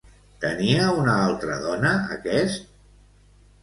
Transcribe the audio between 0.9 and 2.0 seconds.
una altra dona